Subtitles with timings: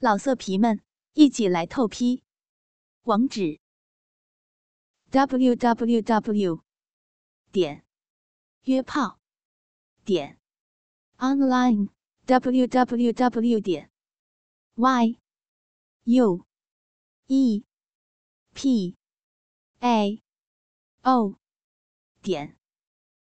[0.00, 0.80] 老色皮们，
[1.14, 2.22] 一起来透批！
[3.02, 3.58] 网址
[5.10, 6.62] ：w w w
[7.50, 7.84] 点
[8.62, 9.18] 约炮
[10.04, 10.38] 点
[11.16, 11.88] online
[12.26, 13.90] w w w 点
[14.76, 15.18] y
[16.04, 16.46] u
[17.26, 17.64] e
[18.54, 18.96] p
[19.80, 20.22] a
[21.02, 21.34] o
[22.22, 22.56] 点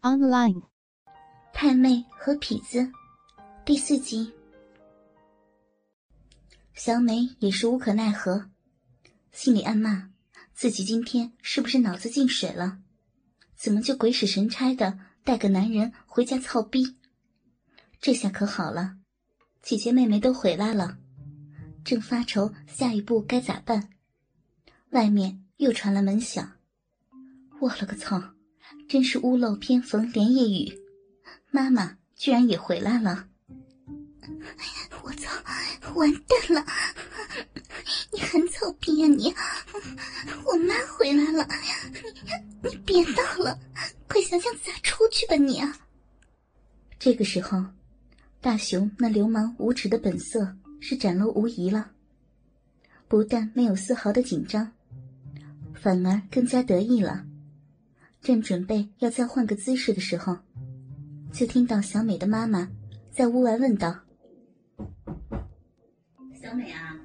[0.00, 0.62] online。
[1.52, 2.90] 太妹和痞子
[3.66, 4.35] 第四集。
[6.76, 8.50] 小美也是无可奈何，
[9.32, 10.10] 心里暗骂
[10.54, 12.80] 自己今天是不是脑子进水了？
[13.56, 16.98] 怎么就鬼使神差的带个男人回家操逼？
[17.98, 18.98] 这下可好了，
[19.62, 20.98] 姐姐妹妹都回来了，
[21.82, 23.88] 正发愁下一步该咋办。
[24.90, 26.58] 外面又传来门响，
[27.58, 28.34] 我了个操！
[28.86, 30.78] 真是屋漏偏逢连夜雨，
[31.50, 33.28] 妈妈居然也回来了。
[35.96, 36.64] 完蛋了！
[38.12, 39.34] 你很草逼啊你！
[40.44, 41.46] 我妈回来了！
[42.62, 43.58] 你你别闹了，
[44.06, 45.62] 快想想咋出去吧你！
[46.98, 47.64] 这个时候，
[48.40, 51.90] 大雄那流氓无耻的本色是展露无遗了，
[53.08, 54.72] 不但没有丝毫的紧张，
[55.74, 57.24] 反而更加得意了。
[58.22, 60.36] 正准备要再换个姿势的时候，
[61.32, 62.68] 就听到小美的妈妈
[63.12, 64.05] 在屋外问道。
[66.46, 66.96] 小美啊，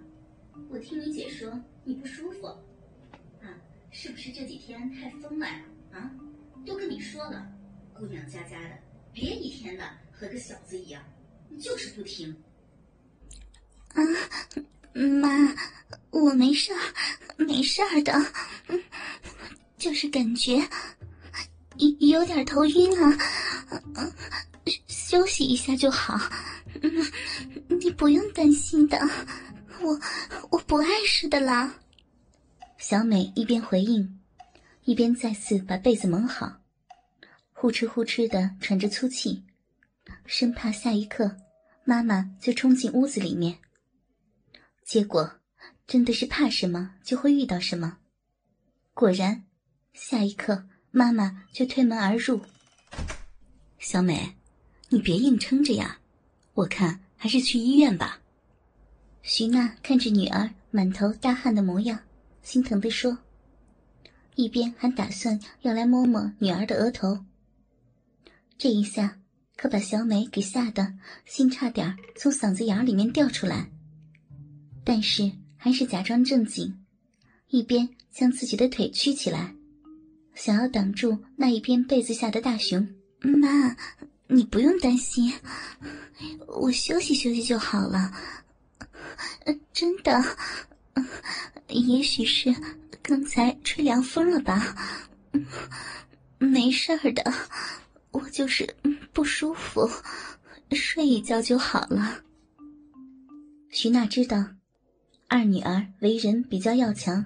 [0.69, 1.51] 我听你姐说
[1.83, 2.45] 你不舒服，
[3.41, 3.49] 啊，
[3.89, 5.63] 是不是这几天太疯了呀？
[5.91, 6.11] 啊，
[6.63, 7.51] 都跟你说了，
[7.91, 8.77] 姑娘家家的，
[9.11, 11.01] 别一天的和个小子一样，
[11.49, 12.31] 你就是不听。
[13.95, 14.03] 啊，
[14.93, 15.55] 妈，
[16.11, 16.79] 我没事儿，
[17.43, 18.13] 没事儿的，
[19.75, 20.61] 就是感觉
[21.77, 23.17] 有有点头晕啊，
[24.85, 26.15] 休息一下就好。
[26.81, 26.91] 嗯
[27.79, 28.99] 你不用担心的，
[29.81, 29.99] 我
[30.49, 31.79] 我不碍事的啦。
[32.77, 34.19] 小美一边回应，
[34.83, 36.61] 一边再次把被子蒙好，
[37.53, 39.43] 呼哧呼哧的喘着粗气，
[40.25, 41.37] 生怕下一刻
[41.83, 43.59] 妈妈就冲进屋子里面。
[44.83, 45.39] 结果
[45.87, 47.97] 真的是怕什么就会遇到什么，
[48.93, 49.45] 果然，
[49.93, 52.41] 下一刻妈妈就推门而入。
[53.79, 54.35] 小美，
[54.89, 56.00] 你别硬撑着呀，
[56.53, 56.99] 我看。
[57.23, 58.19] 还是去医院吧。
[59.21, 61.99] 徐娜看着女儿满头大汗的模样，
[62.41, 63.15] 心疼地说，
[64.33, 67.23] 一边还打算要来摸摸女儿的额头。
[68.57, 69.19] 这一下
[69.55, 70.95] 可把小美给吓得
[71.27, 73.69] 心差点从嗓子眼里面掉出来，
[74.83, 76.83] 但是还是假装正经，
[77.49, 79.53] 一边将自己的腿屈起来，
[80.33, 82.89] 想要挡住那一边被子下的大熊。
[83.19, 83.77] 妈。
[84.33, 85.29] 你不用担心，
[86.61, 88.13] 我休息休息就好了。
[89.73, 90.23] 真的，
[91.69, 92.53] 也许是
[93.01, 94.75] 刚才吹凉风了吧，
[96.37, 97.33] 没事儿的，
[98.11, 98.75] 我就是
[99.11, 99.89] 不舒服，
[100.71, 102.21] 睡一觉就好了。
[103.71, 104.45] 徐娜知道，
[105.27, 107.25] 二女儿为人比较要强，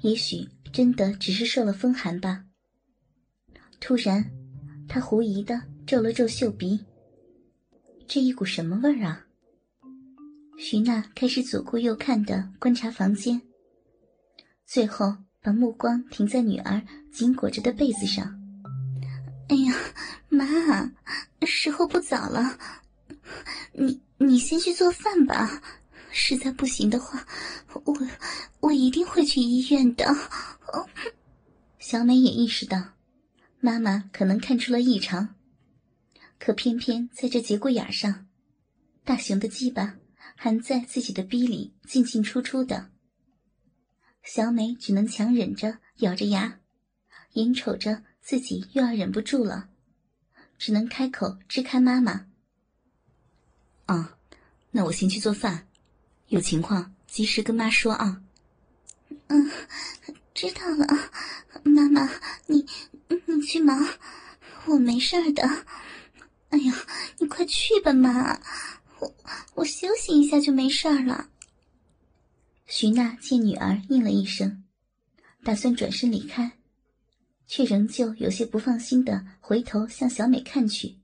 [0.00, 2.44] 也许真的只是受了风寒吧。
[3.78, 4.24] 突然，
[4.88, 5.60] 她狐疑的。
[5.84, 6.78] 皱了皱秀鼻，
[8.06, 9.26] 这一股什么味儿啊？
[10.58, 13.40] 徐娜开始左顾右看的观察房间，
[14.66, 18.38] 最后把目光停在女儿紧裹着的被子上。
[19.48, 19.74] 哎呀，
[20.28, 20.46] 妈，
[21.46, 22.58] 时候不早了，
[23.72, 25.62] 你你先去做饭吧。
[26.10, 27.26] 实在不行的话，
[27.72, 27.96] 我
[28.60, 30.06] 我一定会去医院的。
[30.72, 30.86] 哦
[31.78, 32.80] 小美也意识到，
[33.60, 35.34] 妈妈可能看出了异常。
[36.44, 38.26] 可偏偏在这节骨眼上，
[39.04, 39.94] 大熊的鸡巴
[40.34, 42.90] 还在自己的逼里进进出出的。
[44.24, 46.58] 小美只能强忍着，咬着牙，
[47.34, 49.68] 眼瞅着自己又要忍不住了，
[50.58, 52.26] 只能开口支开妈妈
[53.86, 54.18] ：“啊，
[54.72, 55.68] 那我先去做饭，
[56.26, 58.20] 有情况及时跟妈说啊。
[59.30, 59.48] ”“嗯，
[60.34, 60.88] 知道了，
[61.62, 62.10] 妈妈，
[62.48, 62.66] 你
[63.26, 63.86] 你去忙，
[64.66, 65.48] 我没事儿的。”
[66.52, 66.86] 哎呀，
[67.18, 68.38] 你快去吧，妈，
[69.00, 69.14] 我
[69.54, 71.30] 我休息一下就没事了。
[72.66, 74.62] 徐娜见女儿应了一声，
[75.42, 76.58] 打算转身离开，
[77.46, 80.98] 却仍旧有些不放心的回头向小美看去。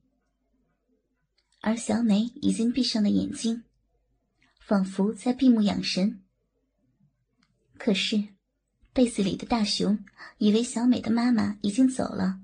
[1.60, 3.64] 而小美已经闭上了眼睛，
[4.60, 6.22] 仿佛在闭目养神。
[7.78, 8.22] 可是，
[8.92, 10.04] 被子里的大熊
[10.36, 12.38] 以为小美的妈妈已经走了，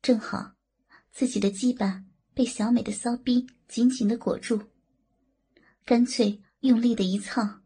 [0.00, 0.57] 正好。
[1.18, 4.62] 自己的鸡巴被小美的骚逼紧紧的裹住，
[5.84, 7.60] 干脆用力的一蹭，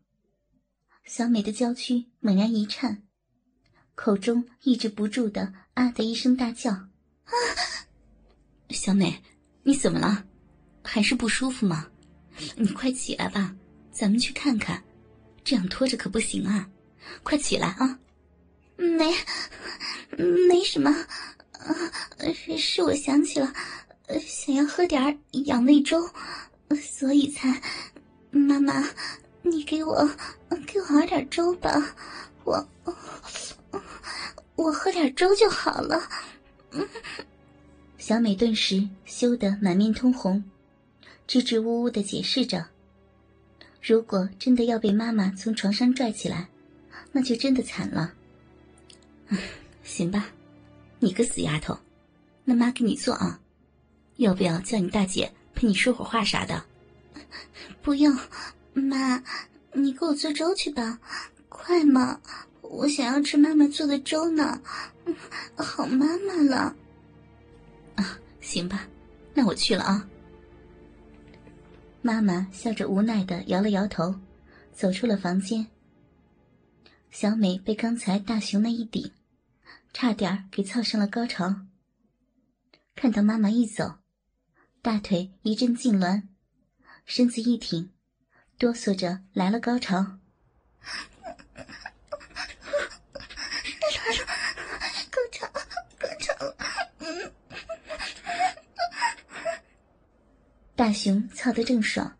[1.05, 3.03] 小美的娇躯猛然一颤，
[3.95, 6.71] 口中抑制不住的啊的一声大叫
[7.29, 7.33] ：“啊！
[8.71, 9.23] 小美，
[9.65, 10.25] 你怎么了？
[10.83, 11.91] 还是不舒服吗？
[12.57, 13.55] 你快起来吧，
[13.91, 14.83] 咱们去看看。
[15.45, 16.71] 这样拖着可不行啊！
[17.23, 18.01] 快起来啊！”
[18.81, 19.13] 没，
[20.49, 20.91] 没什么，
[22.35, 23.53] 是是我想起了，
[24.21, 26.09] 想要喝点养胃粥，
[26.81, 27.61] 所以才。
[28.31, 28.83] 妈妈，
[29.43, 30.09] 你给我
[30.67, 31.95] 给我熬点粥吧，
[32.45, 32.67] 我
[34.57, 36.09] 我喝点粥就好了。
[37.99, 40.43] 小美顿时羞得满面通红，
[41.27, 42.67] 支支吾吾的解释着
[43.83, 46.49] ：“如果真的要被妈妈从床上拽起来，
[47.13, 48.15] 那就真的惨了。
[49.85, 50.27] ”行吧，
[51.05, 51.77] 你个死丫头，
[52.45, 53.41] 那妈给你做啊，
[54.19, 56.65] 要不要叫你大姐陪你说会话啥的？
[57.83, 58.17] 不用，
[58.73, 59.21] 妈，
[59.73, 61.01] 你给我做粥去吧，
[61.49, 62.21] 快嘛！
[62.61, 64.63] 我想要吃妈妈做的粥呢，
[65.57, 66.77] 好妈妈了。
[67.97, 68.87] 啊，行吧，
[69.35, 70.09] 那我去了啊。
[72.01, 74.15] 妈妈笑着无奈的摇了摇头，
[74.73, 75.67] 走出了房间。
[77.11, 79.11] 小美被刚才大熊那一顶，
[79.93, 81.67] 差点给操上了高潮。
[82.95, 83.99] 看到妈妈一走，
[84.81, 86.23] 大腿一阵痉挛。
[87.05, 87.91] 身子一挺，
[88.59, 90.19] 哆嗦着来了高潮。
[95.11, 95.47] 高潮，
[95.99, 96.35] 高潮！
[100.75, 102.17] 大熊操得正爽，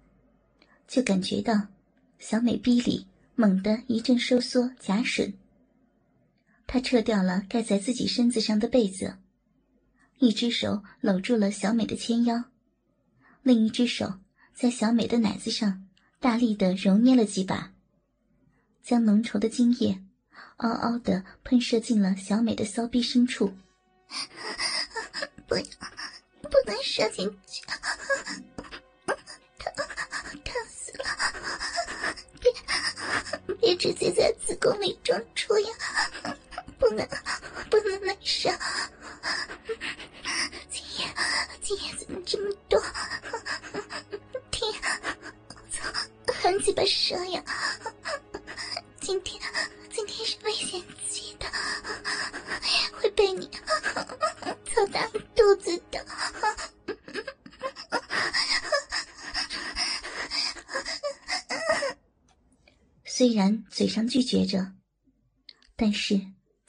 [0.87, 1.55] 就感觉到
[2.19, 5.33] 小美逼里猛地一阵收缩夹吮。
[6.73, 9.19] 他撤掉了盖在自己身子上的被子，
[10.21, 12.45] 一只手搂住了小美的纤腰，
[13.43, 14.15] 另一只手。
[14.55, 15.87] 在小美的奶子上
[16.19, 17.75] 大力的揉捏了几把，
[18.83, 20.03] 将浓稠的精液
[20.57, 23.53] 嗷嗷的喷射进了小美的骚逼深处。
[25.47, 25.65] 不要，
[26.41, 27.63] 不能射进去，
[29.59, 29.75] 疼，
[30.43, 31.05] 疼死了！
[32.41, 32.51] 别，
[33.61, 35.69] 别直接在子宫里装出呀！
[36.83, 37.09] 不能，
[37.71, 38.51] 不能那射！
[40.69, 41.07] 精液，
[41.63, 42.83] 精液怎么这么多？
[44.51, 44.69] 听
[46.27, 47.41] 很几把蛇呀！
[49.01, 49.41] 今天
[49.93, 51.47] 今天是危险期的，
[52.95, 53.49] 会被你
[54.75, 55.07] 操大
[55.37, 56.05] 肚子的。
[63.05, 64.73] 虽然嘴上拒绝着，
[65.77, 66.21] 但是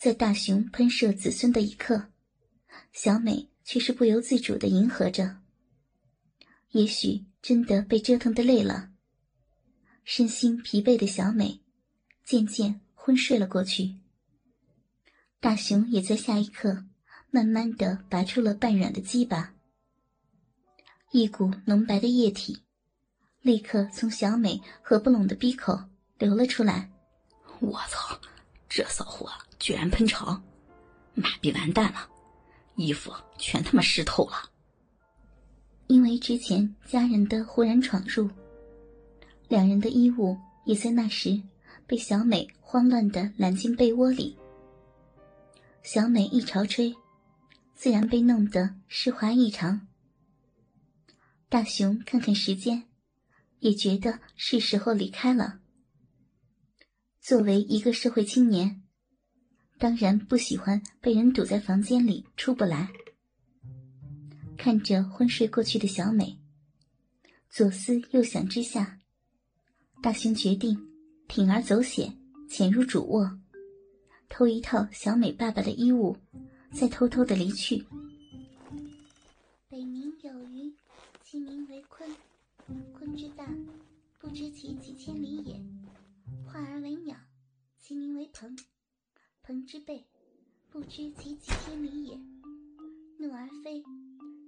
[0.03, 2.09] 在大熊喷射子孙的一刻，
[2.91, 5.37] 小美却是不由自主的迎合着。
[6.71, 8.89] 也许真的被折腾的累了。
[10.03, 11.61] 身心疲惫的小美，
[12.25, 13.95] 渐渐昏睡了过去。
[15.39, 16.83] 大熊也在下一刻，
[17.31, 19.55] 慢慢的拔出了半软的鸡巴，
[21.13, 22.61] 一股浓白的液体，
[23.39, 25.79] 立刻从小美合不拢的鼻口
[26.17, 26.91] 流了出来。
[27.61, 28.19] 我操，
[28.75, 29.29] 这骚货
[29.59, 30.43] 居然喷肠，
[31.13, 32.09] 妈逼完蛋了，
[32.73, 34.49] 衣服全他妈湿透了。
[35.85, 38.27] 因为之前家人的忽然闯入。
[39.47, 40.35] 两人的衣物
[40.65, 41.39] 也在那时
[41.85, 44.35] 被小美慌乱的揽进被窝里。
[45.83, 46.95] 小美一潮吹，
[47.75, 49.87] 自然被弄得湿滑异常。
[51.47, 52.85] 大雄看看时间，
[53.59, 55.59] 也觉得是时候离开了。
[57.23, 58.83] 作为一个社会青年，
[59.79, 62.91] 当然不喜欢被人堵在房间里出不来。
[64.57, 66.37] 看着昏睡过去的小美，
[67.49, 68.99] 左思右想之下。
[70.01, 70.77] 大雄决定
[71.29, 72.13] 铤而走险，
[72.49, 73.39] 潜入主卧，
[74.27, 76.17] 偷一套小美爸爸的衣物，
[76.73, 77.85] 再偷偷的离去。
[79.69, 80.73] 北冥有鱼，
[81.23, 82.05] 其名为鲲。
[82.99, 83.47] 鲲之大，
[84.19, 85.55] 不知其几千里也；
[86.53, 87.17] 化而为鸟，
[87.79, 88.55] 其名为鹏。
[89.41, 90.05] 鹏之背，
[90.69, 92.15] 不知其几千里也；
[93.17, 93.83] 怒而飞，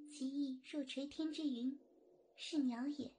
[0.07, 1.75] 其翼若垂天之云，
[2.35, 3.11] 是鸟也。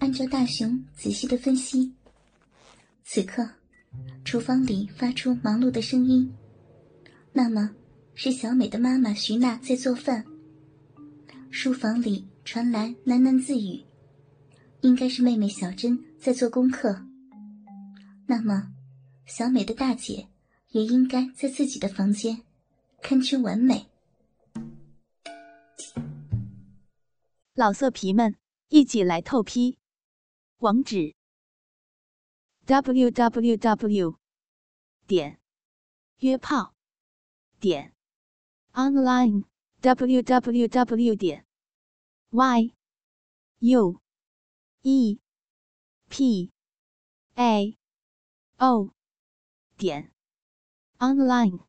[0.00, 1.94] 按照大雄仔细的分析，
[3.04, 3.48] 此刻
[4.24, 6.28] 厨房里发出忙碌的声音，
[7.32, 7.70] 那么
[8.16, 10.26] 是小美的妈妈徐娜在做饭。
[11.52, 13.80] 书房里传来喃喃自语，
[14.86, 17.04] 应该是妹妹小珍在做功课。
[18.28, 18.72] 那么，
[19.26, 20.28] 小美的大姐
[20.68, 22.42] 也应该在自己的房间，
[23.02, 23.88] 堪称完美。
[27.54, 28.36] 老色皮们，
[28.68, 29.76] 一起来透批！
[30.58, 31.16] 网址
[32.66, 34.16] ：www.
[35.08, 35.40] 点
[36.18, 36.74] 约炮
[37.58, 37.92] 点
[38.74, 39.42] online
[39.82, 41.16] www.
[41.16, 41.44] 点
[42.30, 42.72] y
[43.58, 44.00] u
[44.88, 45.18] e
[46.08, 46.48] p
[47.34, 47.76] a
[48.60, 48.92] o
[49.76, 50.12] 点
[51.00, 51.65] online。